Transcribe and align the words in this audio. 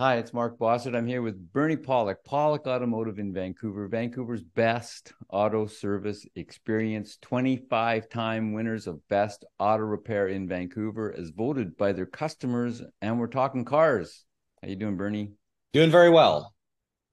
Hi, 0.00 0.16
it's 0.16 0.32
Mark 0.32 0.58
Bossert. 0.58 0.96
I'm 0.96 1.06
here 1.06 1.20
with 1.20 1.52
Bernie 1.52 1.76
Pawlik, 1.76 2.24
Pawlik 2.26 2.66
Automotive 2.66 3.18
in 3.18 3.34
Vancouver, 3.34 3.86
Vancouver's 3.86 4.42
best 4.42 5.12
auto 5.28 5.66
service 5.66 6.26
experience, 6.36 7.18
25 7.20 8.08
time 8.08 8.54
winners 8.54 8.86
of 8.86 9.06
best 9.08 9.44
auto 9.58 9.82
repair 9.82 10.28
in 10.28 10.48
Vancouver 10.48 11.14
as 11.14 11.32
voted 11.36 11.76
by 11.76 11.92
their 11.92 12.06
customers. 12.06 12.80
And 13.02 13.20
we're 13.20 13.26
talking 13.26 13.66
cars. 13.66 14.24
How 14.62 14.68
you 14.68 14.76
doing, 14.76 14.96
Bernie? 14.96 15.32
Doing 15.74 15.90
very 15.90 16.08
well. 16.08 16.54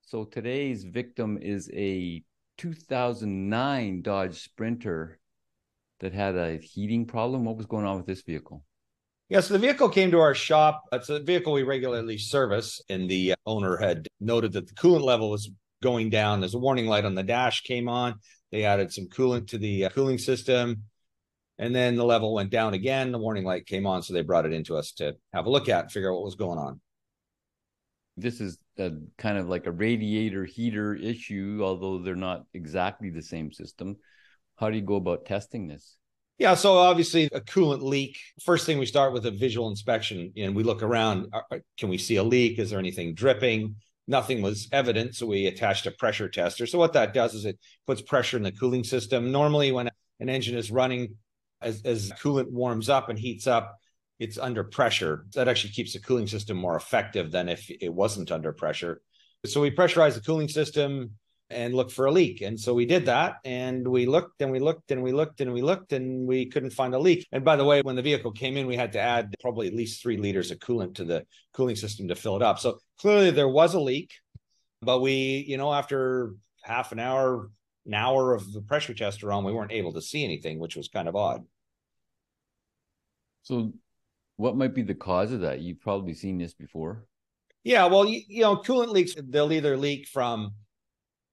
So 0.04 0.24
today's 0.24 0.86
victim 0.86 1.38
is 1.42 1.70
a 1.74 2.24
2009 2.58 4.02
Dodge 4.02 4.42
Sprinter 4.42 5.20
that 6.00 6.14
had 6.14 6.38
a 6.38 6.56
heating 6.56 7.06
problem. 7.06 7.44
What 7.44 7.58
was 7.58 7.66
going 7.66 7.86
on 7.86 7.98
with 7.98 8.06
this 8.06 8.22
vehicle? 8.22 8.64
Yes, 9.30 9.50
the 9.50 9.60
vehicle 9.60 9.90
came 9.90 10.12
to 10.12 10.20
our 10.20 10.34
shop. 10.34 10.84
It's 10.94 11.10
a 11.10 11.20
vehicle 11.20 11.52
we 11.52 11.64
regularly 11.64 12.18
service, 12.18 12.82
and 12.88 13.10
the 13.10 13.36
owner 13.46 13.76
had 13.76 14.08
noted 14.22 14.54
that 14.54 14.68
the 14.68 14.74
coolant 14.74 15.04
level 15.04 15.30
was 15.30 15.52
going 15.84 16.10
down. 16.10 16.40
There's 16.40 16.54
a 16.54 16.60
warning 16.60 16.88
light 16.88 17.04
on 17.04 17.14
the 17.14 17.24
dash 17.24 17.62
came 17.64 17.90
on. 17.90 18.16
They 18.54 18.64
added 18.64 18.94
some 18.94 19.08
coolant 19.08 19.50
to 19.50 19.58
the 19.58 19.86
uh, 19.86 19.90
cooling 19.90 20.18
system, 20.18 20.84
and 21.58 21.76
then 21.76 21.98
the 21.98 22.06
level 22.06 22.34
went 22.34 22.52
down 22.52 22.74
again. 22.74 23.12
The 23.12 23.18
warning 23.18 23.44
light 23.44 23.66
came 23.66 23.86
on, 23.86 24.02
so 24.02 24.14
they 24.14 24.22
brought 24.22 24.46
it 24.46 24.54
into 24.54 24.78
us 24.78 24.94
to 24.94 25.18
have 25.34 25.46
a 25.46 25.50
look 25.50 25.68
at 25.68 25.84
and 25.84 25.92
figure 25.92 26.10
out 26.10 26.16
what 26.16 26.24
was 26.24 26.36
going 26.36 26.58
on. 26.58 26.80
This 28.16 28.40
is 28.40 28.58
a 28.80 28.92
kind 29.18 29.38
of 29.38 29.50
like 29.50 29.68
a 29.68 29.72
radiator 29.74 30.46
heater 30.46 30.96
issue, 30.96 31.60
although 31.62 31.98
they're 31.98 32.16
not 32.16 32.46
exactly 32.54 33.10
the 33.10 33.22
same 33.22 33.52
system. 33.52 33.98
How 34.56 34.70
do 34.70 34.78
you 34.78 34.84
go 34.84 34.96
about 34.96 35.26
testing 35.26 35.68
this? 35.68 35.98
Yeah, 36.38 36.54
so 36.54 36.78
obviously 36.78 37.26
a 37.34 37.42
coolant 37.42 37.82
leak. 37.82 38.20
First 38.44 38.68
thing 38.68 38.78
we 38.78 38.86
start 38.86 39.12
with 39.12 39.26
a 39.26 39.32
visual 39.32 39.70
inspection 39.70 40.32
and 40.38 40.56
we 40.56 40.64
look 40.64 40.84
around. 40.84 41.34
Can 41.80 41.90
we 41.90 41.98
see 41.98 42.18
a 42.18 42.24
leak? 42.24 42.60
Is 42.60 42.70
there 42.70 42.78
anything 42.80 43.16
dripping? 43.16 43.76
Nothing 44.08 44.44
was 44.44 44.70
evident, 44.72 45.16
so 45.16 45.26
we 45.26 45.48
attached 45.48 45.88
a 45.88 45.92
pressure 45.92 46.30
tester. 46.30 46.68
So 46.68 46.78
what 46.78 46.94
that 46.94 47.14
does 47.14 47.34
is 47.34 47.46
it 47.46 47.58
puts 47.88 48.02
pressure 48.02 48.38
in 48.38 48.44
the 48.44 48.52
cooling 48.52 48.84
system. 48.84 49.32
Normally, 49.32 49.72
when 49.72 49.90
an 50.20 50.30
engine 50.30 50.56
is 50.58 50.72
running, 50.72 51.16
as, 51.60 51.82
as 51.84 52.12
coolant 52.12 52.52
warms 52.52 52.88
up 52.88 53.10
and 53.10 53.18
heats 53.18 53.48
up, 53.48 53.76
it's 54.20 54.38
under 54.38 54.64
pressure. 54.64 55.26
That 55.34 55.48
actually 55.48 55.72
keeps 55.72 55.94
the 55.94 56.00
cooling 56.00 56.28
system 56.28 56.56
more 56.56 56.76
effective 56.76 57.32
than 57.32 57.50
if 57.50 57.70
it 57.70 57.94
wasn't 57.94 58.32
under 58.32 58.54
pressure. 58.54 59.02
So 59.46 59.60
we 59.60 59.72
pressurize 59.72 60.14
the 60.14 60.22
cooling 60.22 60.48
system, 60.50 61.12
and 61.50 61.74
look 61.74 61.92
for 61.92 62.06
a 62.06 62.12
leak. 62.12 62.42
And 62.42 62.60
so 62.60 62.74
we 62.74 62.86
did 62.86 63.06
that 63.06 63.38
and 63.46 63.88
we 63.88 64.06
looked 64.06 64.42
and 64.42 64.52
we 64.52 64.60
looked 64.60 64.92
and 64.92 65.02
we 65.02 65.14
looked 65.14 65.40
and 65.40 65.54
we 65.54 65.62
looked 65.62 65.94
and 65.94 66.28
we 66.28 66.48
couldn't 66.48 66.72
find 66.72 66.94
a 66.94 67.00
leak. 67.00 67.26
And 67.32 67.46
by 67.46 67.56
the 67.56 67.64
way, 67.64 67.82
when 67.82 67.96
the 67.96 68.02
vehicle 68.02 68.32
came 68.32 68.58
in, 68.58 68.68
we 68.68 68.76
had 68.76 68.92
to 68.94 69.00
add 69.00 69.34
probably 69.40 69.68
at 69.68 69.74
least 69.74 70.02
three 70.02 70.18
liters 70.18 70.52
of 70.52 70.60
coolant 70.60 70.96
to 70.96 71.06
the 71.06 71.26
cooling 71.54 71.76
system 71.76 72.10
to 72.10 72.16
fill 72.16 72.36
it 72.36 72.42
up. 72.42 72.60
So 72.60 72.80
clearly 73.00 73.32
there 73.32 73.48
was 73.48 73.74
a 73.74 73.80
leak, 73.80 74.12
but 74.82 75.00
we, 75.00 75.46
you 75.48 75.58
know, 75.58 75.74
after 75.74 76.34
half 76.64 76.92
an 76.92 77.00
hour, 77.00 77.50
an 77.86 77.94
hour 77.94 78.34
of 78.34 78.52
the 78.52 78.62
pressure 78.62 78.94
tester 78.94 79.32
on, 79.32 79.46
we 79.46 79.54
weren't 79.54 79.72
able 79.72 79.94
to 79.94 80.02
see 80.02 80.26
anything, 80.26 80.60
which 80.60 80.76
was 80.76 80.90
kind 80.90 81.08
of 81.08 81.16
odd. 81.16 81.46
So 83.44 83.72
what 84.36 84.58
might 84.58 84.76
be 84.76 84.82
the 84.82 84.96
cause 84.96 85.32
of 85.32 85.42
that? 85.42 85.62
You've 85.62 85.80
probably 85.80 86.14
seen 86.14 86.38
this 86.38 86.54
before. 86.54 87.06
Yeah, 87.64 87.86
well, 87.86 88.06
you, 88.06 88.22
you 88.28 88.42
know, 88.42 88.58
coolant 88.58 88.90
leaks, 88.90 89.14
they'll 89.18 89.52
either 89.54 89.78
leak 89.78 90.08
from 90.08 90.54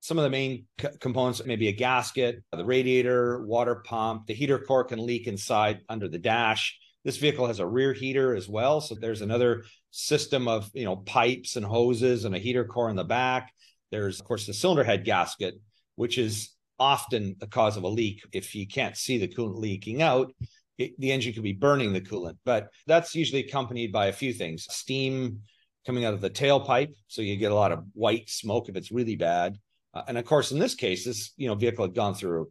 some 0.05 0.19
of 0.19 0.25
the 0.25 0.29
main 0.29 0.67
c- 0.79 0.89
components, 1.01 1.41
maybe 1.47 1.69
a 1.69 1.73
gasket, 1.73 2.43
uh, 2.53 2.59
the 2.59 2.65
radiator, 2.65 3.43
water 3.47 3.77
pump, 3.87 4.27
the 4.27 4.35
heater 4.35 4.59
core 4.59 4.85
can 4.85 4.99
leak 4.99 5.27
inside 5.27 5.81
under 5.89 6.11
the 6.11 6.19
dash. 6.19 6.79
This 7.05 7.17
vehicle 7.17 7.47
has 7.47 7.59
a 7.59 7.67
rear 7.67 7.95
heater 7.95 8.37
as 8.37 8.47
well. 8.47 8.83
So 8.83 8.95
there's 8.95 9.23
another 9.23 9.65
system 9.93 10.47
of, 10.47 10.71
you 10.75 10.85
know, 10.85 10.97
pipes 10.97 11.57
and 11.57 11.65
hoses 11.65 12.27
and 12.27 12.35
a 12.35 12.39
heater 12.39 12.67
core 12.67 12.91
in 12.91 12.97
the 12.97 13.03
back. 13.05 13.51
There's, 13.91 14.21
of 14.21 14.27
course, 14.27 14.45
the 14.45 14.53
cylinder 14.53 14.85
head 14.85 15.07
gasket, 15.07 15.55
which 15.97 16.19
is 16.19 16.51
often 16.79 17.37
the 17.39 17.47
cause 17.47 17.79
of 17.79 17.85
a 17.85 17.89
leak. 17.89 18.21
If 18.31 18.55
you 18.55 18.67
can't 18.67 18.99
see 18.99 19.17
the 19.17 19.29
coolant 19.29 19.57
leaking 19.57 20.03
out, 20.03 20.35
it, 20.77 21.01
the 21.01 21.13
engine 21.13 21.33
could 21.33 21.43
be 21.43 21.55
burning 21.55 21.95
the 21.95 22.03
coolant. 22.03 22.37
But 22.45 22.69
that's 22.87 23.15
usually 23.15 23.41
accompanied 23.41 23.91
by 23.91 24.09
a 24.09 24.13
few 24.13 24.35
things 24.35 24.67
steam 24.69 25.41
coming 25.87 26.05
out 26.05 26.13
of 26.13 26.21
the 26.21 26.29
tailpipe. 26.29 26.93
So 27.09 27.23
you 27.23 27.37
get 27.37 27.53
a 27.53 27.55
lot 27.55 27.73
of 27.73 27.87
white 27.95 28.29
smoke 28.29 28.69
if 28.69 28.77
it's 28.77 28.93
really 28.93 29.17
bad. 29.17 29.57
Uh, 29.95 30.03
and 30.09 30.19
of 30.19 30.25
course, 30.25 30.51
in 30.51 30.59
this 30.59 30.75
case, 30.75 31.05
this 31.05 31.33
you 31.37 31.49
know 31.49 31.55
vehicle 31.55 31.85
had 31.85 31.95
gone 31.95 32.15
through 32.15 32.51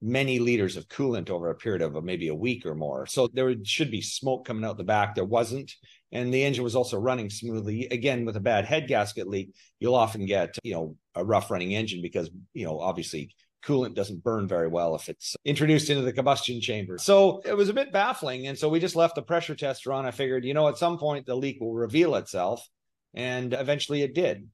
many 0.00 0.38
liters 0.38 0.76
of 0.76 0.88
coolant 0.88 1.28
over 1.30 1.50
a 1.50 1.54
period 1.54 1.82
of 1.82 2.02
maybe 2.04 2.28
a 2.28 2.34
week 2.34 2.64
or 2.64 2.74
more. 2.74 3.06
So 3.06 3.28
there 3.32 3.52
should 3.64 3.90
be 3.90 4.00
smoke 4.00 4.46
coming 4.46 4.64
out 4.64 4.76
the 4.76 4.84
back. 4.84 5.14
There 5.14 5.24
wasn't. 5.24 5.72
And 6.12 6.32
the 6.32 6.44
engine 6.44 6.64
was 6.64 6.76
also 6.76 6.98
running 6.98 7.30
smoothly. 7.30 7.88
Again, 7.90 8.24
with 8.24 8.36
a 8.36 8.40
bad 8.40 8.64
head 8.64 8.88
gasket 8.88 9.28
leak, 9.28 9.54
you'll 9.80 9.94
often 9.96 10.24
get, 10.24 10.56
you 10.62 10.72
know, 10.72 10.96
a 11.14 11.24
rough 11.24 11.50
running 11.50 11.74
engine 11.74 12.00
because, 12.00 12.30
you 12.54 12.64
know, 12.64 12.78
obviously 12.78 13.34
coolant 13.64 13.94
doesn't 13.94 14.22
burn 14.22 14.46
very 14.46 14.68
well 14.68 14.94
if 14.94 15.08
it's 15.08 15.34
introduced 15.44 15.90
into 15.90 16.02
the 16.02 16.12
combustion 16.12 16.60
chamber. 16.60 16.96
So 16.98 17.42
it 17.44 17.56
was 17.56 17.68
a 17.68 17.74
bit 17.74 17.92
baffling. 17.92 18.46
And 18.46 18.56
so 18.56 18.68
we 18.68 18.78
just 18.78 18.96
left 18.96 19.16
the 19.16 19.22
pressure 19.22 19.56
tester 19.56 19.92
on. 19.92 20.06
I 20.06 20.12
figured, 20.12 20.44
you 20.44 20.54
know, 20.54 20.68
at 20.68 20.78
some 20.78 20.96
point 20.96 21.26
the 21.26 21.34
leak 21.34 21.58
will 21.60 21.74
reveal 21.74 22.14
itself. 22.14 22.66
And 23.14 23.52
eventually 23.52 24.02
it 24.02 24.14
did. 24.14 24.48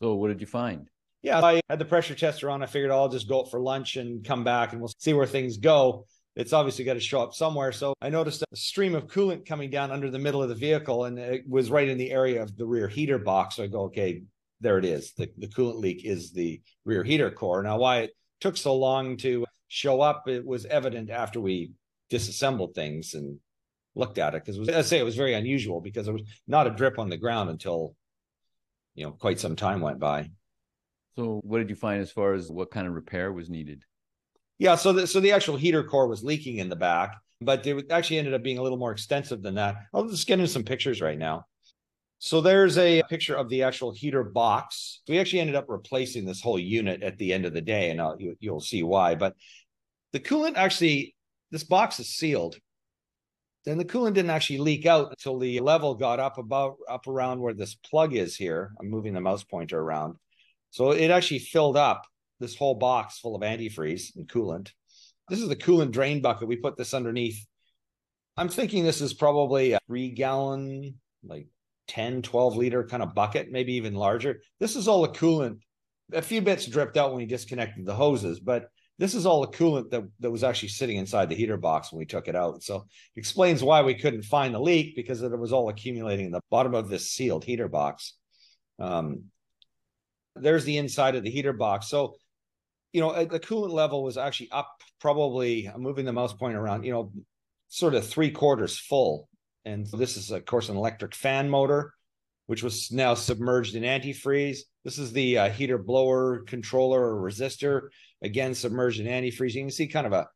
So 0.00 0.14
what 0.14 0.28
did 0.28 0.40
you 0.40 0.46
find? 0.46 0.88
Yeah, 1.22 1.40
I 1.40 1.60
had 1.68 1.78
the 1.78 1.84
pressure 1.84 2.14
tester 2.14 2.48
on. 2.48 2.62
I 2.62 2.66
figured 2.66 2.90
oh, 2.90 2.96
I'll 2.96 3.08
just 3.08 3.28
go 3.28 3.40
out 3.40 3.50
for 3.50 3.60
lunch 3.60 3.96
and 3.96 4.24
come 4.24 4.42
back 4.42 4.72
and 4.72 4.80
we'll 4.80 4.92
see 4.98 5.12
where 5.12 5.26
things 5.26 5.58
go. 5.58 6.06
It's 6.36 6.52
obviously 6.52 6.84
got 6.84 6.94
to 6.94 7.00
show 7.00 7.20
up 7.20 7.34
somewhere. 7.34 7.72
So 7.72 7.92
I 8.00 8.08
noticed 8.08 8.42
a 8.42 8.56
stream 8.56 8.94
of 8.94 9.06
coolant 9.08 9.44
coming 9.44 9.68
down 9.68 9.90
under 9.90 10.10
the 10.10 10.18
middle 10.18 10.42
of 10.42 10.48
the 10.48 10.54
vehicle 10.54 11.04
and 11.04 11.18
it 11.18 11.42
was 11.46 11.70
right 11.70 11.88
in 11.88 11.98
the 11.98 12.10
area 12.10 12.42
of 12.42 12.56
the 12.56 12.64
rear 12.64 12.88
heater 12.88 13.18
box. 13.18 13.56
So 13.56 13.64
I 13.64 13.66
go, 13.66 13.82
okay, 13.84 14.22
there 14.60 14.78
it 14.78 14.84
is. 14.84 15.12
The, 15.12 15.30
the 15.36 15.48
coolant 15.48 15.80
leak 15.80 16.04
is 16.04 16.32
the 16.32 16.62
rear 16.84 17.04
heater 17.04 17.30
core. 17.30 17.62
Now, 17.62 17.78
why 17.78 17.98
it 17.98 18.12
took 18.40 18.56
so 18.56 18.76
long 18.76 19.18
to 19.18 19.44
show 19.68 20.00
up, 20.00 20.28
it 20.28 20.46
was 20.46 20.64
evident 20.64 21.10
after 21.10 21.40
we 21.40 21.72
disassembled 22.08 22.74
things 22.74 23.12
and 23.14 23.38
looked 23.94 24.18
at 24.18 24.34
it 24.34 24.44
because 24.44 24.68
I 24.68 24.82
say 24.82 24.98
it 24.98 25.04
was 25.04 25.16
very 25.16 25.34
unusual 25.34 25.80
because 25.80 26.06
there 26.06 26.14
was 26.14 26.22
not 26.46 26.66
a 26.66 26.70
drip 26.70 26.98
on 26.98 27.10
the 27.10 27.16
ground 27.16 27.50
until 27.50 27.94
you 28.94 29.04
know 29.04 29.12
quite 29.12 29.40
some 29.40 29.56
time 29.56 29.80
went 29.80 29.98
by. 29.98 30.30
So, 31.16 31.40
what 31.44 31.58
did 31.58 31.70
you 31.70 31.76
find 31.76 32.00
as 32.00 32.10
far 32.10 32.34
as 32.34 32.50
what 32.50 32.70
kind 32.70 32.86
of 32.86 32.94
repair 32.94 33.32
was 33.32 33.50
needed? 33.50 33.84
Yeah, 34.58 34.76
so 34.76 34.92
the, 34.92 35.06
so 35.06 35.20
the 35.20 35.32
actual 35.32 35.56
heater 35.56 35.82
core 35.82 36.06
was 36.06 36.22
leaking 36.22 36.58
in 36.58 36.68
the 36.68 36.76
back, 36.76 37.16
but 37.40 37.66
it 37.66 37.90
actually 37.90 38.18
ended 38.18 38.34
up 38.34 38.42
being 38.42 38.58
a 38.58 38.62
little 38.62 38.78
more 38.78 38.92
extensive 38.92 39.42
than 39.42 39.54
that. 39.54 39.76
I'll 39.94 40.06
just 40.06 40.26
get 40.26 40.38
into 40.38 40.52
some 40.52 40.64
pictures 40.64 41.00
right 41.00 41.18
now. 41.18 41.46
So 42.18 42.42
there's 42.42 42.76
a 42.76 43.02
picture 43.08 43.34
of 43.34 43.48
the 43.48 43.62
actual 43.62 43.92
heater 43.92 44.22
box. 44.22 45.00
We 45.08 45.18
actually 45.18 45.40
ended 45.40 45.56
up 45.56 45.64
replacing 45.68 46.26
this 46.26 46.42
whole 46.42 46.58
unit 46.58 47.02
at 47.02 47.16
the 47.16 47.32
end 47.32 47.46
of 47.46 47.54
the 47.54 47.62
day, 47.62 47.90
and 47.90 48.00
I'll, 48.00 48.20
you, 48.20 48.36
you'll 48.40 48.60
see 48.60 48.82
why. 48.82 49.14
But 49.14 49.34
the 50.12 50.20
coolant 50.20 50.56
actually, 50.56 51.14
this 51.50 51.64
box 51.64 51.98
is 51.98 52.14
sealed, 52.14 52.56
then 53.64 53.78
the 53.78 53.84
coolant 53.84 54.14
didn't 54.14 54.30
actually 54.30 54.58
leak 54.58 54.86
out 54.86 55.10
until 55.10 55.38
the 55.38 55.60
level 55.60 55.94
got 55.94 56.18
up 56.18 56.38
about 56.38 56.76
up 56.88 57.06
around 57.06 57.40
where 57.40 57.54
this 57.54 57.74
plug 57.74 58.14
is 58.14 58.36
here. 58.36 58.72
I'm 58.80 58.88
moving 58.88 59.12
the 59.12 59.20
mouse 59.20 59.44
pointer 59.44 59.78
around. 59.78 60.16
So 60.70 60.92
it 60.92 61.10
actually 61.10 61.40
filled 61.40 61.76
up 61.76 62.06
this 62.38 62.56
whole 62.56 62.74
box 62.74 63.18
full 63.18 63.36
of 63.36 63.42
antifreeze 63.42 64.16
and 64.16 64.28
coolant. 64.28 64.70
This 65.28 65.40
is 65.40 65.48
the 65.48 65.56
coolant 65.56 65.92
drain 65.92 66.22
bucket. 66.22 66.48
We 66.48 66.56
put 66.56 66.76
this 66.76 66.94
underneath. 66.94 67.46
I'm 68.36 68.48
thinking 68.48 68.84
this 68.84 69.00
is 69.00 69.12
probably 69.12 69.72
a 69.72 69.80
three 69.86 70.10
gallon, 70.10 70.98
like 71.22 71.48
10, 71.88 72.22
12 72.22 72.56
liter 72.56 72.84
kind 72.84 73.02
of 73.02 73.14
bucket, 73.14 73.50
maybe 73.50 73.74
even 73.74 73.94
larger. 73.94 74.40
This 74.58 74.76
is 74.76 74.88
all 74.88 75.02
the 75.02 75.08
coolant. 75.08 75.58
A 76.12 76.22
few 76.22 76.40
bits 76.40 76.66
dripped 76.66 76.96
out 76.96 77.10
when 77.10 77.18
we 77.18 77.26
disconnected 77.26 77.84
the 77.84 77.94
hoses, 77.94 78.40
but 78.40 78.70
this 79.00 79.14
is 79.14 79.24
all 79.24 79.40
the 79.40 79.56
coolant 79.56 79.88
that, 79.90 80.06
that 80.20 80.30
was 80.30 80.44
actually 80.44 80.68
sitting 80.68 80.98
inside 80.98 81.30
the 81.30 81.34
heater 81.34 81.56
box 81.56 81.90
when 81.90 81.98
we 81.98 82.04
took 82.04 82.28
it 82.28 82.36
out. 82.36 82.62
So 82.62 82.84
explains 83.16 83.64
why 83.64 83.80
we 83.80 83.94
couldn't 83.94 84.24
find 84.24 84.54
the 84.54 84.60
leak 84.60 84.94
because 84.94 85.22
it 85.22 85.38
was 85.38 85.54
all 85.54 85.70
accumulating 85.70 86.26
in 86.26 86.32
the 86.32 86.42
bottom 86.50 86.74
of 86.74 86.90
this 86.90 87.10
sealed 87.10 87.42
heater 87.42 87.66
box. 87.66 88.12
Um, 88.78 89.24
there's 90.36 90.64
the 90.64 90.76
inside 90.76 91.14
of 91.16 91.24
the 91.24 91.30
heater 91.30 91.54
box. 91.54 91.88
So, 91.88 92.16
you 92.92 93.00
know, 93.00 93.24
the 93.24 93.40
coolant 93.40 93.72
level 93.72 94.04
was 94.04 94.18
actually 94.18 94.50
up 94.50 94.70
probably, 95.00 95.64
I'm 95.64 95.80
moving 95.80 96.04
the 96.04 96.12
mouse 96.12 96.34
pointer 96.34 96.60
around, 96.60 96.84
you 96.84 96.92
know, 96.92 97.10
sort 97.68 97.94
of 97.94 98.06
three 98.06 98.30
quarters 98.30 98.78
full. 98.78 99.30
And 99.64 99.86
this 99.86 100.18
is, 100.18 100.30
of 100.30 100.44
course, 100.44 100.68
an 100.68 100.76
electric 100.76 101.14
fan 101.14 101.48
motor, 101.48 101.94
which 102.48 102.62
was 102.62 102.92
now 102.92 103.14
submerged 103.14 103.76
in 103.76 103.82
antifreeze. 103.82 104.58
This 104.84 104.98
is 104.98 105.12
the 105.12 105.38
uh, 105.38 105.50
heater 105.50 105.78
blower 105.78 106.40
controller 106.46 107.14
or 107.14 107.22
resistor 107.22 107.88
again 108.22 108.54
submerged 108.54 109.00
in 109.00 109.06
antifreeze. 109.06 109.54
You 109.54 109.62
can 109.62 109.70
see 109.70 109.86
kind 109.86 110.06
of 110.06 110.12
a 110.12 110.28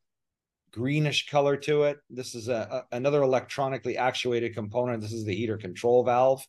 greenish 0.72 1.28
color 1.28 1.56
to 1.56 1.84
it. 1.84 1.98
This 2.10 2.34
is 2.34 2.48
a, 2.48 2.84
a, 2.92 2.96
another 2.96 3.22
electronically 3.22 3.96
actuated 3.96 4.54
component. 4.54 5.00
This 5.00 5.12
is 5.12 5.24
the 5.24 5.34
heater 5.34 5.56
control 5.56 6.04
valve. 6.04 6.44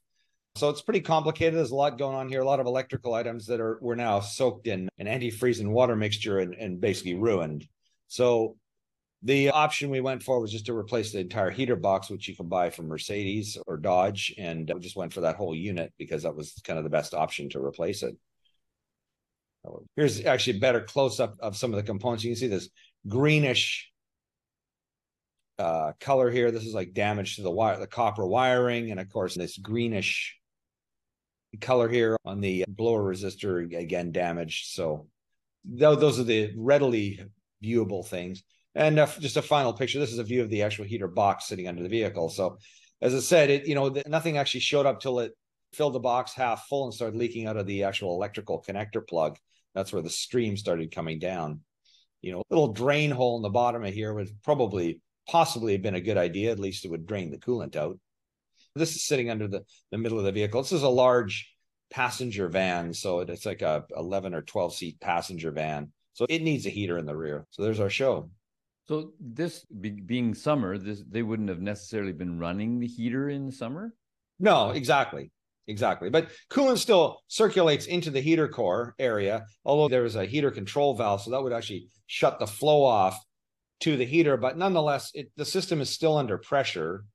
So 0.55 0.69
it's 0.69 0.81
pretty 0.81 1.01
complicated. 1.01 1.55
There's 1.55 1.71
a 1.71 1.75
lot 1.75 1.97
going 1.97 2.15
on 2.15 2.29
here, 2.29 2.41
a 2.41 2.45
lot 2.45 2.61
of 2.61 2.65
electrical 2.65 3.13
items 3.13 3.45
that 3.47 3.59
are 3.59 3.77
were 3.81 3.95
now 3.95 4.21
soaked 4.21 4.67
in 4.67 4.89
an 4.97 5.07
antifreeze 5.07 5.59
and 5.59 5.73
water 5.73 5.95
mixture 5.95 6.39
and, 6.39 6.55
and 6.55 6.79
basically 6.79 7.15
ruined. 7.15 7.67
So 8.07 8.55
The 9.25 9.49
option 9.49 9.89
we 9.89 10.01
went 10.01 10.21
for 10.21 10.39
was 10.39 10.51
just 10.51 10.67
to 10.67 10.77
replace 10.77 11.11
the 11.11 11.19
entire 11.19 11.49
heater 11.49 11.75
box, 11.75 12.11
which 12.11 12.27
you 12.27 12.35
can 12.35 12.47
buy 12.47 12.69
from 12.69 12.87
Mercedes 12.87 13.57
or 13.65 13.75
Dodge. 13.75 14.35
And 14.37 14.71
we 14.71 14.79
just 14.79 14.95
went 14.95 15.13
for 15.13 15.21
that 15.21 15.35
whole 15.35 15.55
unit 15.55 15.91
because 15.97 16.23
that 16.23 16.35
was 16.35 16.53
kind 16.63 16.77
of 16.77 16.83
the 16.83 16.91
best 16.91 17.15
option 17.15 17.49
to 17.49 17.59
replace 17.59 18.03
it. 18.03 18.15
Here's 19.95 20.23
actually 20.23 20.57
a 20.57 20.59
better 20.59 20.81
close 20.81 21.19
up 21.19 21.37
of 21.39 21.57
some 21.57 21.73
of 21.73 21.77
the 21.77 21.83
components. 21.83 22.23
You 22.23 22.29
can 22.29 22.39
see 22.39 22.47
this 22.47 22.69
greenish 23.07 23.91
uh, 25.57 25.93
color 25.99 26.29
here. 26.29 26.51
This 26.51 26.65
is 26.65 26.75
like 26.75 26.93
damage 26.93 27.37
to 27.37 27.41
the 27.41 27.49
wire, 27.49 27.79
the 27.79 27.87
copper 27.87 28.27
wiring, 28.27 28.91
and 28.91 28.99
of 28.99 29.09
course 29.09 29.33
this 29.33 29.57
greenish 29.57 30.37
color 31.61 31.89
here 31.89 32.15
on 32.25 32.41
the 32.41 32.63
blower 32.67 33.01
resistor 33.01 33.75
again 33.75 34.11
damaged. 34.11 34.67
So 34.67 35.07
those 35.63 36.19
are 36.19 36.23
the 36.23 36.53
readily 36.55 37.25
viewable 37.63 38.05
things. 38.05 38.43
And 38.75 38.99
uh, 38.99 39.07
just 39.19 39.37
a 39.37 39.41
final 39.41 39.73
picture. 39.73 39.99
This 39.99 40.11
is 40.11 40.19
a 40.19 40.23
view 40.23 40.41
of 40.41 40.49
the 40.49 40.63
actual 40.63 40.85
heater 40.85 41.07
box 41.07 41.47
sitting 41.47 41.67
under 41.67 41.81
the 41.81 41.89
vehicle. 41.89 42.29
So, 42.29 42.57
as 43.01 43.15
I 43.15 43.19
said, 43.19 43.49
it 43.49 43.67
you 43.67 43.75
know 43.75 43.95
nothing 44.05 44.37
actually 44.37 44.59
showed 44.59 44.85
up 44.85 44.99
till 44.99 45.19
it 45.19 45.33
filled 45.73 45.93
the 45.93 45.99
box 45.99 46.33
half 46.33 46.67
full 46.67 46.85
and 46.85 46.93
started 46.93 47.17
leaking 47.17 47.47
out 47.47 47.57
of 47.57 47.67
the 47.67 47.83
actual 47.83 48.15
electrical 48.15 48.63
connector 48.67 49.05
plug. 49.05 49.37
That's 49.73 49.91
where 49.91 50.01
the 50.01 50.09
stream 50.09 50.57
started 50.57 50.93
coming 50.93 51.19
down. 51.19 51.61
You 52.21 52.33
know, 52.33 52.39
a 52.39 52.45
little 52.49 52.73
drain 52.73 53.11
hole 53.11 53.35
in 53.37 53.43
the 53.43 53.49
bottom 53.49 53.83
of 53.83 53.93
here 53.93 54.13
would 54.13 54.29
probably 54.43 54.99
possibly 55.29 55.73
have 55.73 55.81
been 55.81 55.95
a 55.95 56.01
good 56.01 56.17
idea. 56.17 56.51
At 56.51 56.59
least 56.59 56.85
it 56.85 56.91
would 56.91 57.05
drain 57.05 57.31
the 57.31 57.37
coolant 57.37 57.75
out. 57.75 57.99
This 58.75 58.95
is 58.95 59.05
sitting 59.05 59.29
under 59.29 59.47
the, 59.47 59.63
the 59.91 59.97
middle 59.97 60.19
of 60.19 60.25
the 60.25 60.31
vehicle. 60.31 60.61
This 60.61 60.73
is 60.73 60.83
a 60.83 60.89
large 60.89 61.49
passenger 61.91 62.49
van. 62.49 62.93
So 62.93 63.19
it's 63.19 63.45
like 63.45 63.61
a 63.61 63.85
11 63.95 64.33
or 64.33 64.41
12 64.41 64.75
seat 64.75 64.99
passenger 64.99 65.51
van. 65.51 65.91
So 66.13 66.25
it 66.29 66.41
needs 66.41 66.65
a 66.65 66.69
heater 66.69 66.97
in 66.97 67.05
the 67.05 67.15
rear. 67.15 67.45
So 67.51 67.63
there's 67.63 67.79
our 67.79 67.89
show. 67.89 68.29
So 68.87 69.13
this 69.19 69.65
be, 69.65 69.89
being 69.89 70.35
summer, 70.35 70.77
this 70.77 71.03
they 71.09 71.23
wouldn't 71.23 71.49
have 71.49 71.61
necessarily 71.61 72.13
been 72.13 72.39
running 72.39 72.79
the 72.79 72.87
heater 72.87 73.29
in 73.29 73.47
the 73.47 73.51
summer. 73.51 73.93
No, 74.39 74.71
exactly, 74.71 75.31
exactly. 75.67 76.09
But 76.09 76.29
coolant 76.51 76.77
still 76.77 77.21
circulates 77.27 77.87
into 77.87 78.11
the 78.11 78.21
heater 78.21 78.47
core 78.47 78.93
area, 78.99 79.45
although 79.63 79.87
there 79.87 80.05
is 80.05 80.15
a 80.15 80.25
heater 80.25 80.51
control 80.51 80.93
valve, 80.93 81.21
so 81.21 81.31
that 81.31 81.41
would 81.41 81.53
actually 81.53 81.87
shut 82.05 82.37
the 82.37 82.45
flow 82.45 82.83
off 82.83 83.17
to 83.81 83.97
the 83.97 84.05
heater. 84.05 84.37
But 84.37 84.57
nonetheless, 84.57 85.11
it, 85.15 85.31
the 85.35 85.45
system 85.45 85.81
is 85.81 85.89
still 85.89 86.17
under 86.17 86.37
pressure 86.37 87.05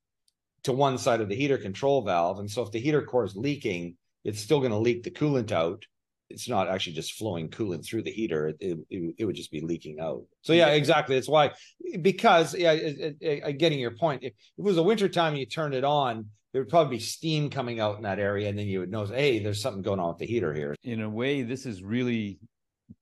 to 0.65 0.73
one 0.73 0.99
side 0.99 1.21
of 1.21 1.29
the 1.29 1.37
heater 1.37 1.57
control 1.57 2.03
valve, 2.03 2.41
and 2.41 2.51
so 2.51 2.63
if 2.63 2.73
the 2.73 2.81
heater 2.81 3.03
core 3.03 3.25
is 3.25 3.37
leaking, 3.37 3.97
it's 4.25 4.41
still 4.41 4.59
going 4.59 4.73
to 4.73 4.79
leak 4.79 5.05
the 5.05 5.11
coolant 5.11 5.53
out 5.53 5.85
it's 6.31 6.49
not 6.49 6.69
actually 6.69 6.95
just 6.95 7.15
flowing 7.15 7.49
coolant 7.49 7.85
through 7.85 8.03
the 8.03 8.11
heater. 8.11 8.49
It, 8.61 8.79
it, 8.89 9.15
it 9.19 9.25
would 9.25 9.37
just 9.37 9.51
be 9.51 9.61
leaking 9.61 10.01
out. 10.01 10.23
So 10.43 10.53
yeah, 10.53 10.69
exactly. 10.69 11.17
That's 11.17 11.29
why, 11.29 11.53
because 12.01 12.55
yeah, 12.55 12.73
it, 12.73 13.17
it, 13.21 13.59
getting 13.59 13.81
your 13.81 13.91
point. 13.91 14.23
If 14.23 14.33
it 14.59 14.63
was 14.63 14.79
a 14.79 14.83
winter 14.83 15.09
time, 15.09 15.37
you 15.37 15.47
turned 15.47 15.75
it 15.75 15.85
on, 15.85 16.27
there 16.53 16.63
would 16.63 16.69
probably 16.69 16.97
be 16.97 17.03
steam 17.03 17.51
coming 17.51 17.81
out 17.81 17.97
in 17.97 18.03
that 18.03 18.19
area, 18.19 18.49
and 18.49 18.59
then 18.59 18.67
you 18.67 18.81
would 18.81 18.91
know, 18.91 19.05
hey, 19.05 19.39
there's 19.39 19.63
something 19.63 19.83
going 19.83 20.01
on 20.01 20.09
with 20.09 20.19
the 20.19 20.27
heater 20.27 20.53
here. 20.53 20.75
In 20.83 21.03
a 21.03 21.09
way, 21.09 21.43
this 21.43 21.67
is 21.67 21.83
really 21.83 22.39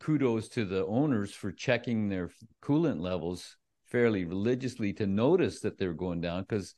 kudos 0.00 0.48
to 0.50 0.64
the 0.64 0.84
owners 0.86 1.32
for 1.32 1.50
checking 1.52 2.08
their 2.08 2.30
coolant 2.62 3.00
levels 3.00 3.56
fairly 3.86 4.24
religiously 4.24 4.92
to 4.92 5.06
notice 5.06 5.60
that 5.60 5.78
they're 5.78 5.94
going 5.94 6.20
down 6.20 6.42
because 6.42 6.74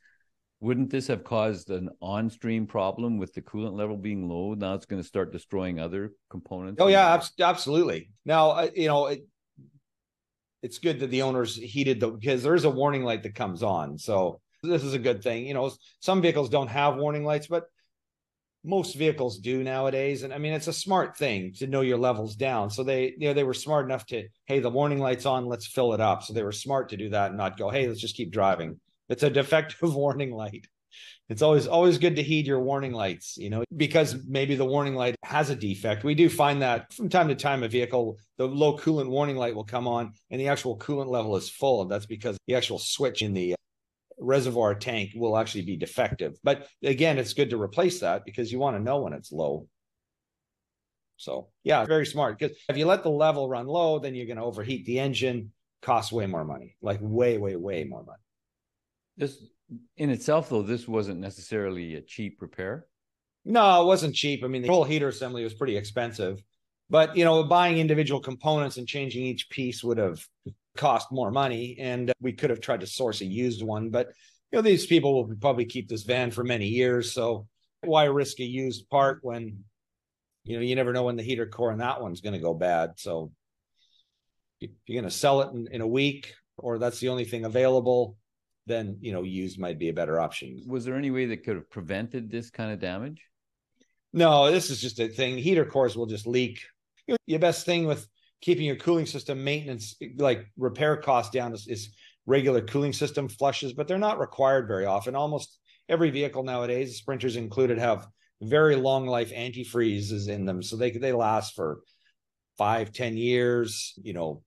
wouldn't 0.61 0.91
this 0.91 1.07
have 1.07 1.25
caused 1.25 1.71
an 1.71 1.89
on-stream 2.01 2.67
problem 2.67 3.19
with 3.19 3.33
the 3.33 3.43
coolant 3.43 3.77
level 3.77 3.97
being 3.97 4.29
low? 4.29 4.55
Now 4.55 4.75
it's 4.75 4.87
going 4.87 5.01
to 5.01 5.09
start 5.09 5.33
destroying 5.33 5.81
other 5.81 6.12
components. 6.29 6.81
Oh 6.81 6.89
yeah, 6.89 7.15
ab- 7.15 7.25
absolutely. 7.41 8.11
Now 8.25 8.51
uh, 8.51 8.69
you 8.75 8.89
know 8.89 9.07
it, 9.07 9.27
it's 10.62 10.79
good 10.79 11.01
that 11.01 11.09
the 11.09 11.23
owners 11.23 11.57
heated 11.57 12.01
the 12.01 12.09
because 12.11 12.43
there 12.43 12.55
is 12.55 12.65
a 12.65 12.71
warning 12.71 13.05
light 13.05 13.23
that 13.23 13.35
comes 13.35 13.62
on. 13.62 13.99
So 13.99 14.41
this 14.62 14.85
is 14.85 14.93
a 14.93 14.99
good 14.99 15.23
thing. 15.23 15.47
You 15.47 15.55
know, 15.55 15.73
some 16.01 16.21
vehicles 16.21 16.51
don't 16.51 16.69
have 16.69 16.97
warning 16.97 17.25
lights, 17.25 17.47
but 17.47 17.65
most 18.62 18.95
vehicles 18.95 19.39
do 19.39 19.62
nowadays. 19.62 20.23
And 20.23 20.35
I 20.35 20.39
mean, 20.39 20.53
it's 20.53 20.67
a 20.67 20.73
smart 20.73 21.17
thing 21.17 21.55
to 21.55 21.67
know 21.67 21.81
your 21.81 21.97
levels 21.97 22.37
down. 22.37 22.69
So 22.69 22.85
they, 22.85 23.15
you 23.17 23.29
know, 23.29 23.33
they 23.33 23.45
were 23.45 23.55
smart 23.55 23.87
enough 23.87 24.05
to, 24.07 24.29
hey, 24.45 24.59
the 24.59 24.69
warning 24.69 24.99
light's 24.99 25.25
on, 25.25 25.47
let's 25.47 25.67
fill 25.67 25.95
it 25.95 26.01
up. 26.01 26.23
So 26.23 26.35
they 26.35 26.43
were 26.43 26.53
smart 26.53 26.91
to 26.91 26.99
do 26.99 27.09
that 27.09 27.29
and 27.29 27.39
not 27.39 27.57
go, 27.57 27.71
hey, 27.71 27.89
let's 27.89 28.01
just 28.01 28.17
keep 28.17 28.31
driving. 28.31 28.79
It's 29.11 29.25
a 29.25 29.29
defective 29.29 29.95
warning 29.95 30.33
light. 30.33 30.67
It's 31.29 31.43
always 31.43 31.69
always 31.69 31.99
good 31.99 32.17
to 32.17 32.23
heed 32.23 32.47
your 32.47 32.61
warning 32.61 32.93
lights, 32.93 33.37
you 33.37 33.51
know, 33.51 33.62
because 33.77 34.17
maybe 34.27 34.57
the 34.57 34.65
warning 34.65 34.97
light 34.97 35.15
has 35.25 35.49
a 35.49 35.55
defect. 35.55 36.03
We 36.03 36.17
do 36.17 36.29
find 36.29 36.62
that 36.62 36.93
from 36.93 37.09
time 37.09 37.29
to 37.29 37.37
time 37.37 37.62
a 37.62 37.69
vehicle, 37.69 38.19
the 38.37 38.49
low 38.49 38.77
coolant 38.77 39.09
warning 39.09 39.37
light 39.37 39.55
will 39.55 39.65
come 39.65 39.87
on 39.87 40.12
and 40.31 40.41
the 40.41 40.49
actual 40.49 40.77
coolant 40.79 41.09
level 41.09 41.37
is 41.37 41.49
full. 41.49 41.85
That's 41.85 42.07
because 42.07 42.37
the 42.49 42.57
actual 42.57 42.81
switch 42.81 43.23
in 43.23 43.33
the 43.33 43.53
uh, 43.53 43.57
reservoir 44.19 44.75
tank 44.75 45.11
will 45.15 45.39
actually 45.39 45.62
be 45.62 45.77
defective. 45.77 46.37
But 46.43 46.67
again, 46.83 47.19
it's 47.19 47.35
good 47.35 47.51
to 47.51 47.62
replace 47.62 48.01
that 48.01 48.25
because 48.25 48.51
you 48.51 48.59
want 48.59 48.77
to 48.77 48.83
know 48.83 49.01
when 49.03 49.12
it's 49.12 49.31
low. 49.31 49.69
So 51.17 51.51
yeah, 51.62 51.85
very 51.85 52.07
smart. 52.07 52.41
Because 52.41 52.57
if 52.69 52.77
you 52.77 52.87
let 52.87 53.05
the 53.05 53.11
level 53.11 53.49
run 53.49 53.69
low, 53.69 54.01
then 54.01 54.17
you're 54.17 54.27
going 54.27 54.39
to 54.39 54.43
overheat 54.43 54.85
the 54.85 54.99
engine, 54.99 55.53
cost 55.81 56.11
way 56.11 56.27
more 56.27 56.45
money, 56.45 56.77
like 56.83 56.99
way, 57.01 57.39
way, 57.39 57.55
way 57.55 57.85
more 57.85 58.03
money. 58.03 58.19
This 59.20 59.37
in 59.99 60.08
itself, 60.08 60.49
though, 60.49 60.62
this 60.62 60.88
wasn't 60.88 61.20
necessarily 61.20 61.94
a 61.94 62.00
cheap 62.00 62.40
repair. 62.40 62.87
No, 63.44 63.82
it 63.82 63.84
wasn't 63.84 64.14
cheap. 64.14 64.43
I 64.43 64.49
mean, 64.49 64.62
the 64.62 64.69
whole 64.69 64.82
heater 64.82 65.08
assembly 65.08 65.44
was 65.44 65.52
pretty 65.52 65.76
expensive, 65.76 66.43
but 66.88 67.14
you 67.14 67.26
know, 67.26 67.44
buying 67.44 67.76
individual 67.76 68.20
components 68.20 68.78
and 68.78 68.88
changing 68.88 69.22
each 69.22 69.50
piece 69.50 69.84
would 69.84 69.99
have 69.99 70.26
cost 70.75 71.12
more 71.12 71.31
money, 71.31 71.76
and 71.78 72.11
we 72.20 72.32
could 72.32 72.49
have 72.49 72.62
tried 72.62 72.81
to 72.81 72.87
source 72.87 73.20
a 73.20 73.26
used 73.26 73.62
one. 73.62 73.90
But 73.90 74.08
you 74.50 74.56
know, 74.56 74.62
these 74.62 74.87
people 74.87 75.12
will 75.14 75.37
probably 75.37 75.66
keep 75.66 75.90
this 75.90 76.05
van 76.05 76.31
for 76.31 76.43
many 76.43 76.66
years, 76.66 77.12
so 77.12 77.46
why 77.82 78.05
risk 78.05 78.40
a 78.40 78.44
used 78.44 78.88
part 78.88 79.19
when 79.20 79.64
you 80.44 80.56
know 80.56 80.62
you 80.62 80.76
never 80.76 80.94
know 80.94 81.05
when 81.05 81.16
the 81.16 81.23
heater 81.23 81.46
core 81.46 81.73
in 81.73 81.78
that 81.78 82.00
one's 82.00 82.23
going 82.23 82.32
to 82.32 82.38
go 82.38 82.55
bad. 82.55 82.93
So 82.96 83.32
you're 84.61 85.02
going 85.02 85.05
to 85.05 85.11
sell 85.11 85.43
it 85.43 85.52
in, 85.52 85.69
in 85.73 85.81
a 85.82 85.87
week, 85.87 86.32
or 86.56 86.78
that's 86.78 87.00
the 87.00 87.11
only 87.11 87.26
thing 87.26 87.44
available 87.44 88.16
then 88.67 88.99
you 89.01 89.12
know 89.12 89.23
used 89.23 89.59
might 89.59 89.79
be 89.79 89.89
a 89.89 89.95
better 89.95 90.21
option. 90.21 90.62
Was 90.67 90.85
there 90.85 90.97
any 90.97 91.11
way 91.11 91.27
that 91.27 91.45
could 91.45 91.57
have 91.57 91.71
prevented 91.71 92.31
this 92.31 92.51
kind 92.51 92.73
of 92.73 92.79
damage? 92.79 93.23
No, 94.12 94.51
this 94.51 94.71
is 94.71 94.81
just 94.81 94.99
a 94.99 95.09
thing. 95.09 95.39
Heater 95.39 95.65
cores 95.65 95.97
will 95.97 96.07
just 96.07 96.27
leak. 96.27 96.61
Your 97.27 97.39
best 97.39 97.65
thing 97.65 97.87
with 97.87 98.07
keeping 98.41 98.65
your 98.65 98.77
cooling 98.77 99.07
system 99.07 99.43
maintenance, 99.45 99.97
like 100.17 100.47
repair 100.57 100.97
costs 100.97 101.33
down, 101.33 101.53
is, 101.53 101.67
is 101.69 101.95
regular 102.27 102.61
cooling 102.61 102.93
system 102.93 103.29
flushes, 103.29 103.73
but 103.73 103.87
they're 103.87 103.99
not 103.99 104.19
required 104.19 104.67
very 104.69 104.87
often. 104.87 105.15
Almost 105.15 105.59
every 105.88 106.11
vehicle 106.11 106.43
nowadays, 106.43 106.97
sprinters 106.97 107.37
included, 107.37 107.79
have 107.79 108.07
very 108.43 108.76
long 108.76 109.07
life 109.07 109.33
antifreezes 109.33 110.29
in 110.29 110.45
them, 110.45 110.62
so 110.62 110.76
they 110.76 110.90
they 110.90 111.12
last 111.12 111.55
for 111.55 111.81
five, 112.57 112.93
ten 112.93 113.17
years. 113.17 113.95
You 114.02 114.12
know, 114.12 114.43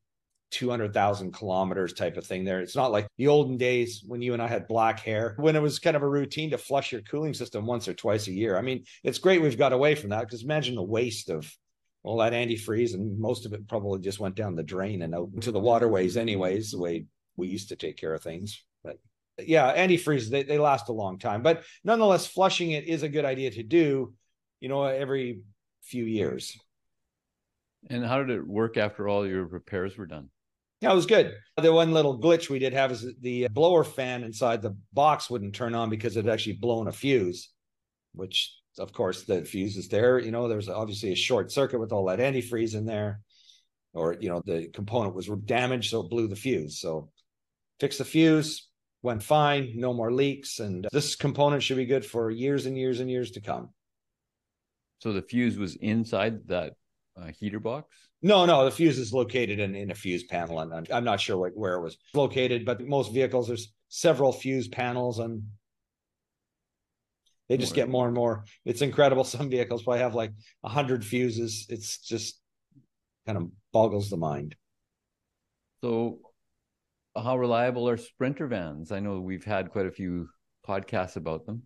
200,000 0.54 1.34
kilometers 1.34 1.94
type 1.94 2.18
of 2.18 2.26
thing 2.26 2.44
there. 2.46 2.62
It's 2.62 2.76
not 2.76 2.92
like 2.92 3.08
the 3.18 3.28
olden 3.28 3.58
days 3.58 4.04
when 4.06 4.22
you 4.22 4.34
and 4.34 4.42
I 4.42 4.48
had 4.48 4.68
black 4.68 5.00
hair, 5.00 5.36
when 5.40 5.56
it 5.56 5.62
was 5.62 5.80
kind 5.80 5.96
of 5.96 6.04
a 6.04 6.10
routine 6.10 6.52
to 6.52 6.58
flush 6.58 6.92
your 6.92 7.02
cooling 7.02 7.34
system 7.34 7.66
once 7.66 7.88
or 7.88 7.94
twice 7.94 8.28
a 8.28 8.34
year. 8.34 8.58
I 8.58 8.62
mean, 8.62 8.86
it's 9.04 9.20
great 9.20 9.42
we've 9.42 9.58
got 9.58 9.74
away 9.74 9.96
from 9.96 10.12
that 10.12 10.22
because 10.22 10.44
imagine 10.44 10.76
the 10.76 10.84
waste 10.84 11.30
of 11.30 11.52
all 12.04 12.18
that 12.18 12.34
antifreeze 12.34 12.94
and 12.94 13.18
most 13.18 13.46
of 13.46 13.54
it 13.54 13.68
probably 13.68 14.00
just 14.00 14.20
went 14.20 14.36
down 14.36 14.56
the 14.56 14.64
drain 14.64 15.02
and 15.02 15.16
out 15.16 15.30
into 15.34 15.52
the 15.52 15.60
waterways 15.60 16.18
anyways, 16.18 16.72
the 16.72 16.80
way 16.80 17.06
we 17.38 17.48
used 17.48 17.70
to 17.70 17.76
take 17.76 17.98
care 17.98 18.14
of 18.14 18.22
things. 18.22 18.64
But 18.84 18.98
yeah, 19.40 19.76
antifreeze, 19.76 20.30
they, 20.30 20.44
they 20.44 20.58
last 20.58 20.90
a 20.90 20.94
long 20.94 21.18
time. 21.18 21.42
But 21.42 21.64
nonetheless, 21.84 22.28
flushing 22.28 22.72
it 22.72 22.86
is 22.88 23.04
a 23.04 23.10
good 23.10 23.26
idea 23.26 23.52
to 23.52 23.64
do, 23.64 24.14
you 24.60 24.70
know, 24.70 24.84
every 24.84 25.42
few 25.82 26.04
years. 26.04 26.58
And 27.90 28.06
how 28.06 28.24
did 28.24 28.30
it 28.30 28.48
work 28.48 28.78
after 28.78 29.08
all 29.08 29.28
your 29.28 29.46
repairs 29.46 29.98
were 29.98 30.06
done? 30.06 30.30
Yeah, 30.84 30.92
it 30.92 30.96
was 30.96 31.06
good. 31.06 31.34
The 31.56 31.72
one 31.72 31.94
little 31.94 32.20
glitch 32.20 32.50
we 32.50 32.60
did 32.60 32.74
have 32.74 32.92
is 32.92 33.08
the 33.22 33.48
blower 33.48 33.86
fan 33.86 34.22
inside 34.22 34.62
the 34.62 34.76
box 34.92 35.30
wouldn't 35.30 35.56
turn 35.56 35.76
on 35.76 35.90
because 35.90 36.18
it 36.18 36.28
actually 36.28 36.58
blown 36.58 36.90
a 36.90 36.92
fuse, 36.92 37.52
which 38.12 38.54
of 38.78 38.92
course 38.92 39.24
the 39.24 39.46
fuse 39.46 39.78
is 39.78 39.88
there. 39.88 40.20
You 40.20 40.32
know, 40.32 40.50
there's 40.50 40.68
obviously 40.68 41.14
a 41.14 41.16
short 41.16 41.54
circuit 41.54 41.80
with 41.80 41.94
all 41.94 42.08
that 42.08 42.20
antifreeze 42.20 42.76
in 42.76 42.86
there, 42.86 43.22
or 43.94 44.18
you 44.20 44.28
know, 44.28 44.42
the 44.46 44.68
component 44.74 45.16
was 45.16 45.28
damaged, 45.46 45.90
so 45.90 46.02
it 46.02 46.10
blew 46.10 46.28
the 46.28 46.36
fuse. 46.36 46.82
So 46.82 47.10
fix 47.80 47.98
the 47.98 48.04
fuse, 48.04 48.68
went 49.04 49.24
fine, 49.24 49.72
no 49.76 49.94
more 49.94 50.12
leaks, 50.12 50.60
and 50.60 50.86
this 50.92 51.16
component 51.16 51.64
should 51.64 51.78
be 51.78 51.86
good 51.86 52.06
for 52.06 52.30
years 52.30 52.66
and 52.66 52.78
years 52.78 53.00
and 53.00 53.10
years 53.10 53.32
to 53.32 53.40
come. 53.40 53.70
So 55.00 55.14
the 55.14 55.22
fuse 55.22 55.58
was 55.58 55.78
inside 55.78 56.50
that 56.50 56.74
uh, 57.18 57.28
heater 57.28 57.60
box? 57.60 57.88
No, 58.22 58.46
no, 58.46 58.66
the 58.66 58.72
fuse 58.72 58.98
is 58.98 59.14
located 59.14 59.60
in, 59.60 59.76
in 59.76 59.92
a 59.92 59.96
fuse 59.96 60.24
panel, 60.24 60.60
and 60.60 60.74
I'm, 60.74 60.86
I'm 60.92 61.04
not 61.04 61.20
sure 61.20 61.38
what, 61.38 61.52
where 61.56 61.76
it 61.76 61.82
was 61.82 61.98
located, 62.14 62.66
but 62.66 62.82
most 62.82 63.14
vehicles 63.14 63.48
there's 63.48 63.74
several 63.90 64.32
fuse 64.32 64.68
panels, 64.68 65.20
and 65.20 65.44
they 67.50 67.58
just 67.58 67.76
get 67.76 67.90
more 67.90 68.06
and 68.06 68.16
more. 68.16 68.46
It's 68.66 68.82
incredible. 68.82 69.24
Some 69.26 69.50
vehicles 69.50 69.84
probably 69.84 70.00
have 70.00 70.16
like 70.16 70.32
a 70.64 70.70
hundred 70.70 71.06
fuses. 71.06 71.66
It's 71.70 71.98
just 71.98 72.40
kind 73.26 73.38
of 73.38 73.50
boggles 73.72 74.10
the 74.10 74.18
mind. 74.18 74.56
So, 75.84 76.20
how 77.16 77.38
reliable 77.38 77.90
are 77.90 77.98
Sprinter 77.98 78.48
vans? 78.48 78.92
I 78.92 79.02
know 79.02 79.20
we've 79.20 79.44
had 79.44 79.72
quite 79.72 79.86
a 79.86 79.92
few 79.92 80.30
podcasts 80.66 81.18
about 81.18 81.46
them. 81.46 81.64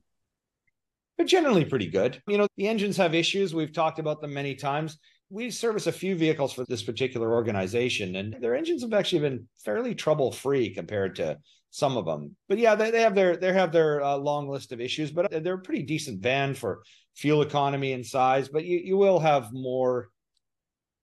They're 1.18 1.26
generally 1.26 1.66
pretty 1.66 1.88
good. 1.88 2.22
You 2.28 2.38
know, 2.38 2.48
the 2.58 2.68
engines 2.68 2.98
have 2.98 3.16
issues. 3.16 3.54
We've 3.54 3.74
talked 3.74 4.00
about 4.00 4.22
them 4.22 4.34
many 4.34 4.56
times. 4.56 4.98
We 5.30 5.52
service 5.52 5.88
a 5.88 5.92
few 5.92 6.16
vehicles 6.16 6.54
for 6.54 6.66
this 6.66 6.84
particular 6.84 7.34
organization, 7.34 8.16
and 8.16 8.38
their 8.42 8.56
engines 8.56 8.82
have 8.82 8.94
actually 8.94 9.22
been 9.22 9.48
fairly 9.66 9.94
trouble 9.94 10.32
free 10.32 10.74
compared 10.74 11.16
to 11.18 11.38
some 11.70 11.98
of 11.98 12.06
them. 12.06 12.36
But 12.48 12.60
yeah, 12.60 12.76
they, 12.76 12.92
they 12.92 13.02
have 13.02 13.14
their 13.14 13.36
they 13.36 13.52
have 13.52 13.72
their 13.72 14.02
uh, 14.02 14.18
long 14.18 14.50
list 14.50 14.72
of 14.72 14.80
issues, 14.80 15.12
but 15.12 15.44
they're 15.44 15.56
a 15.56 15.60
pretty 15.60 15.84
decent 15.84 16.22
van 16.22 16.54
for 16.54 16.82
fuel 17.16 17.42
economy 17.42 17.94
and 17.94 18.06
size. 18.06 18.48
But 18.48 18.64
you 18.64 18.80
you 18.80 18.98
will 18.98 19.20
have 19.20 19.52
more 19.52 20.10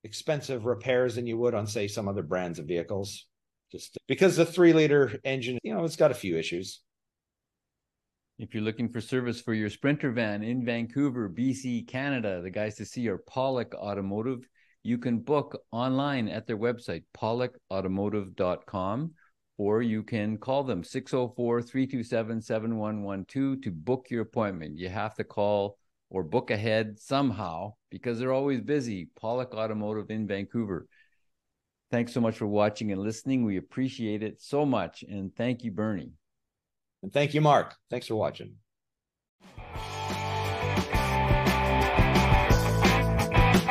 expensive 0.04 0.64
repairs 0.66 1.14
than 1.16 1.26
you 1.26 1.36
would 1.38 1.54
on 1.54 1.66
say 1.66 1.88
some 1.88 2.08
other 2.08 2.22
brands 2.22 2.58
of 2.58 2.66
vehicles, 2.66 3.26
just 3.72 3.98
because 4.08 4.36
the 4.36 4.46
three 4.46 4.72
liter 4.72 5.18
engine, 5.24 5.58
you 5.62 5.74
know, 5.74 5.84
it's 5.84 5.96
got 5.96 6.10
a 6.10 6.14
few 6.14 6.36
issues. 6.38 6.80
If 8.36 8.52
you're 8.52 8.64
looking 8.64 8.88
for 8.88 9.00
service 9.00 9.40
for 9.40 9.54
your 9.54 9.70
Sprinter 9.70 10.10
van 10.10 10.42
in 10.42 10.64
Vancouver, 10.64 11.28
BC, 11.30 11.86
Canada, 11.86 12.42
the 12.42 12.50
guys 12.50 12.74
to 12.76 12.84
see 12.84 13.08
are 13.08 13.18
Pawlik 13.18 13.74
Automotive. 13.74 14.48
You 14.82 14.98
can 14.98 15.20
book 15.20 15.56
online 15.70 16.28
at 16.28 16.44
their 16.48 16.58
website, 16.58 17.04
pawlikautomotive.com, 17.16 19.12
or 19.56 19.82
you 19.82 20.02
can 20.02 20.36
call 20.36 20.64
them 20.64 20.82
604 20.82 21.62
327 21.62 22.42
7112 22.42 23.62
to 23.62 23.70
book 23.70 24.06
your 24.10 24.22
appointment. 24.22 24.78
You 24.78 24.88
have 24.88 25.14
to 25.14 25.22
call 25.22 25.78
or 26.10 26.24
book 26.24 26.50
ahead 26.50 26.98
somehow 26.98 27.74
because 27.88 28.18
they're 28.18 28.32
always 28.32 28.60
busy. 28.60 29.10
Pawlik 29.22 29.54
Automotive 29.54 30.10
in 30.10 30.26
Vancouver. 30.26 30.88
Thanks 31.92 32.12
so 32.12 32.20
much 32.20 32.36
for 32.36 32.48
watching 32.48 32.90
and 32.90 33.00
listening. 33.00 33.44
We 33.44 33.58
appreciate 33.58 34.24
it 34.24 34.40
so 34.40 34.66
much. 34.66 35.04
And 35.04 35.32
thank 35.36 35.62
you, 35.62 35.70
Bernie. 35.70 36.14
And 37.04 37.12
thank 37.12 37.34
you, 37.34 37.42
Mark. 37.42 37.74
Thanks 37.90 38.06
for 38.06 38.14
watching. 38.14 38.56